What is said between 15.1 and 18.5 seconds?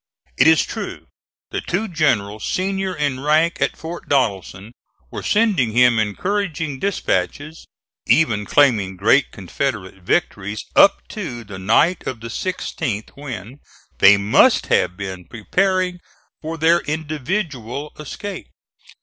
preparing for their individual escape.